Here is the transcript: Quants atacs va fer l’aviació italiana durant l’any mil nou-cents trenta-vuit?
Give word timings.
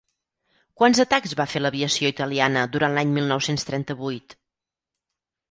Quants 0.81 1.01
atacs 1.03 1.35
va 1.41 1.45
fer 1.51 1.61
l’aviació 1.61 2.11
italiana 2.15 2.65
durant 2.77 2.97
l’any 2.99 3.13
mil 3.19 3.29
nou-cents 3.35 3.69
trenta-vuit? 3.73 4.37